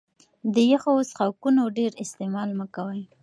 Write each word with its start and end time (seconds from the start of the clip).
د 0.53 0.55
يخو 0.71 0.93
څښاکونو 1.09 1.63
ډېر 1.77 1.91
استعمال 2.03 2.49
مه 2.59 2.65
کوه 2.75 2.97